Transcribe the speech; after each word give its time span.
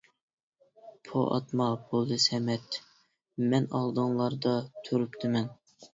پو 1.07 1.17
ئاتما 1.31 1.67
بولدى 1.91 2.17
سەمەت: 2.25 2.79
مەن 3.53 3.69
ئالدىڭلاردا 3.81 4.55
تۇرۇپتىمەن. 4.89 5.53